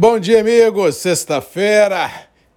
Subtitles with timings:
[0.00, 0.94] Bom dia, amigos.
[0.94, 2.08] Sexta-feira,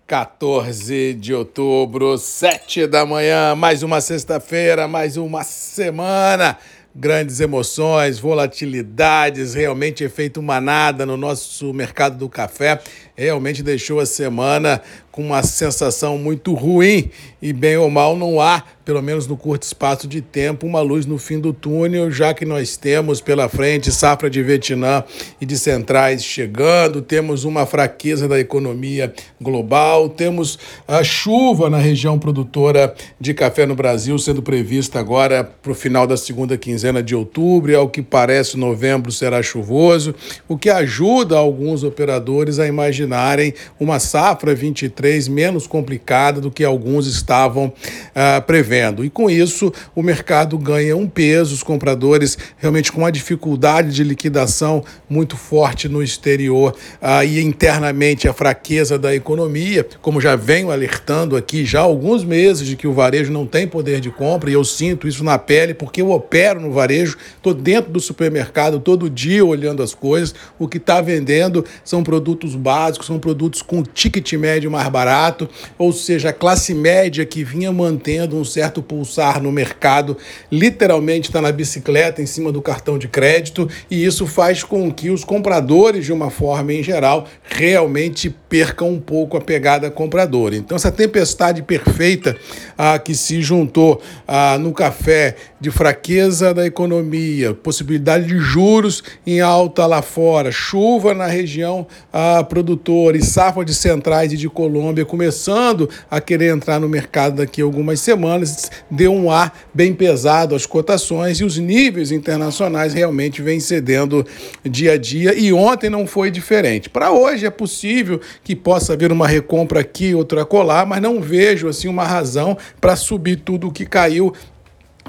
[0.05, 3.55] 14 de outubro, 7 da manhã.
[3.55, 6.55] Mais uma sexta-feira, mais uma semana.
[6.95, 12.79] Grandes emoções, volatilidades, realmente efeito manada no nosso mercado do café.
[13.21, 14.81] Realmente deixou a semana
[15.11, 17.11] com uma sensação muito ruim.
[17.41, 21.05] E, bem ou mal, não há, pelo menos no curto espaço de tempo, uma luz
[21.05, 25.03] no fim do túnel, já que nós temos pela frente safra de Vietnã
[25.39, 30.57] e de centrais chegando, temos uma fraqueza da economia global, temos
[30.87, 36.07] a chuva na região produtora de café no Brasil sendo prevista agora para o final
[36.07, 40.15] da segunda quinzena de outubro, e ao que parece novembro será chuvoso,
[40.47, 42.67] o que ajuda alguns operadores a
[43.11, 47.73] imaginarem uma safra 23 2023 menos complicada do que alguns estavam
[48.13, 49.03] ah, prevendo.
[49.03, 54.03] E com isso, o mercado ganha um peso, os compradores realmente com uma dificuldade de
[54.03, 60.71] liquidação muito forte no exterior ah, e internamente a fraqueza da economia, como já venho
[60.71, 64.49] alertando aqui já há alguns meses de que o varejo não tem poder de compra
[64.49, 68.79] e eu sinto isso na pele porque eu opero no varejo, estou dentro do supermercado
[68.79, 73.83] todo dia olhando as coisas, o que está vendendo são produtos básicos, são produtos com
[73.83, 79.41] ticket médio mais barato, ou seja, a classe média que vinha mantendo um certo pulsar
[79.41, 80.17] no mercado,
[80.51, 85.09] literalmente está na bicicleta em cima do cartão de crédito, e isso faz com que
[85.09, 90.55] os compradores, de uma forma em geral, realmente percam um pouco a pegada compradora.
[90.55, 92.35] Então, essa tempestade perfeita
[92.77, 99.41] ah, que se juntou ah, no café de fraqueza da economia, possibilidade de juros em
[99.41, 105.05] alta lá fora, chuva na região ah, produtora e safra de centrais e de Colômbia
[105.05, 110.55] começando a querer entrar no mercado daqui a algumas semanas, deu um ar bem pesado
[110.55, 114.25] às cotações e os níveis internacionais realmente vêm cedendo
[114.67, 116.89] dia a dia e ontem não foi diferente.
[116.89, 121.67] Para hoje é possível que possa haver uma recompra aqui, outra colar, mas não vejo
[121.67, 124.33] assim uma razão para subir tudo o que caiu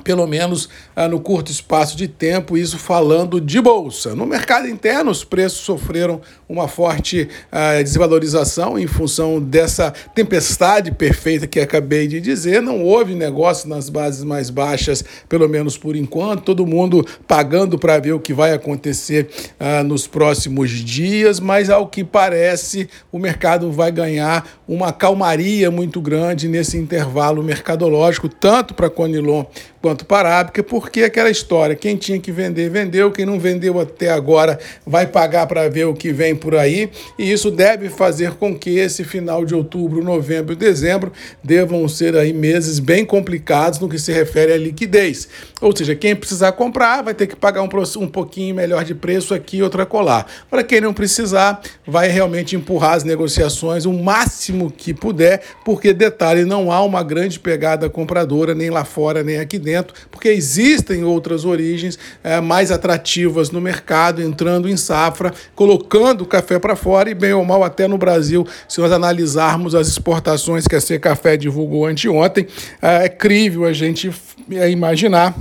[0.03, 4.15] pelo menos ah, no curto espaço de tempo, isso falando de bolsa.
[4.15, 11.47] No mercado interno, os preços sofreram uma forte ah, desvalorização em função dessa tempestade perfeita
[11.47, 12.61] que acabei de dizer.
[12.61, 17.99] Não houve negócio nas bases mais baixas, pelo menos por enquanto, todo mundo pagando para
[17.99, 23.71] ver o que vai acontecer ah, nos próximos dias, mas ao que parece, o mercado
[23.71, 29.45] vai ganhar uma calmaria muito grande nesse intervalo mercadológico, tanto para Conilon
[29.81, 34.11] quanto para a porque aquela história, quem tinha que vender, vendeu, quem não vendeu até
[34.11, 38.57] agora vai pagar para ver o que vem por aí, e isso deve fazer com
[38.57, 43.89] que esse final de outubro, novembro e dezembro devam ser aí meses bem complicados no
[43.89, 45.29] que se refere à liquidez.
[45.61, 49.35] Ou seja, quem precisar comprar vai ter que pagar um, um pouquinho melhor de preço
[49.35, 50.27] aqui, outra colar.
[50.51, 56.45] Para quem não precisar, vai realmente empurrar as negociações o máximo que puder, porque detalhe,
[56.45, 61.45] não há uma grande pegada compradora nem lá fora, nem aqui dentro porque existem outras
[61.45, 67.15] origens é, mais atrativas no mercado, entrando em safra, colocando o café para fora e,
[67.15, 71.37] bem ou mal, até no Brasil, se nós analisarmos as exportações que a C Café
[71.37, 72.47] divulgou anteontem,
[72.81, 74.11] é, é crível a gente
[74.51, 75.35] é, imaginar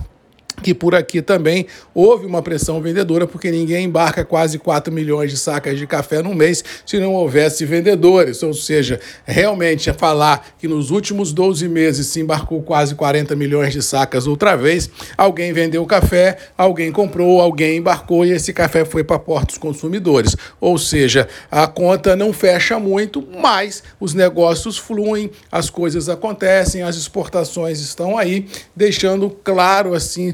[0.62, 5.38] que por aqui também houve uma pressão vendedora, porque ninguém embarca quase 4 milhões de
[5.38, 8.42] sacas de café no mês se não houvesse vendedores.
[8.44, 13.74] Ou seja, realmente é falar que nos últimos 12 meses se embarcou quase 40 milhões
[13.74, 19.04] de sacas outra vez, alguém vendeu café, alguém comprou, alguém embarcou e esse café foi
[19.04, 20.36] para portos consumidores.
[20.60, 26.96] Ou seja, a conta não fecha muito, mas os negócios fluem, as coisas acontecem, as
[26.96, 28.46] exportações estão aí,
[28.76, 30.34] deixando claro assim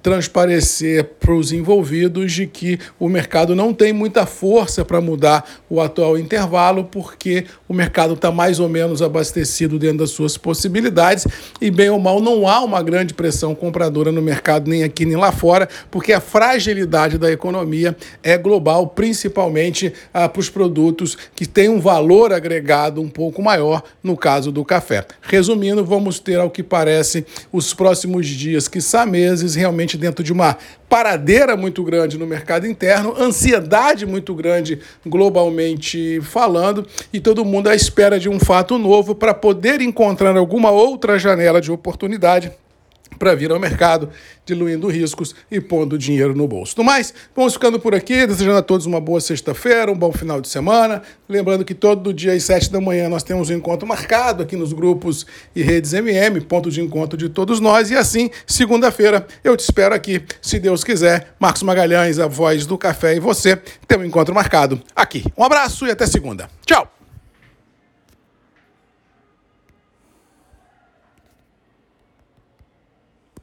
[0.01, 5.81] transparecer para os envolvidos de que o mercado não tem muita força para mudar o
[5.81, 11.27] atual intervalo, porque o mercado está mais ou menos abastecido dentro das suas possibilidades
[11.59, 15.17] e, bem ou mal, não há uma grande pressão compradora no mercado, nem aqui nem
[15.17, 21.45] lá fora, porque a fragilidade da economia é global, principalmente ah, para os produtos que
[21.45, 25.05] têm um valor agregado um pouco maior, no caso do café.
[25.21, 30.57] Resumindo, vamos ter, ao que parece, os próximos dias, que meses, realmente dentro de uma
[30.89, 37.75] paradeira muito grande no mercado interno, ansiedade muito grande globalmente falando, e todo mundo à
[37.75, 42.51] espera de um fato novo para poder encontrar alguma outra janela de oportunidade
[43.17, 44.09] para vir ao mercado,
[44.45, 46.75] diluindo riscos e pondo dinheiro no bolso.
[46.77, 50.41] No mais, vamos ficando por aqui, desejando a todos uma boa sexta-feira, um bom final
[50.41, 51.01] de semana.
[51.29, 54.73] Lembrando que todo dia às sete da manhã nós temos um encontro marcado aqui nos
[54.73, 55.25] grupos
[55.55, 57.91] e redes MM, ponto de encontro de todos nós.
[57.91, 61.35] E assim, segunda-feira, eu te espero aqui, se Deus quiser.
[61.39, 63.55] Marcos Magalhães, a voz do café e você,
[63.87, 65.23] tem um encontro marcado aqui.
[65.37, 66.49] Um abraço e até segunda.
[66.65, 67.00] Tchau!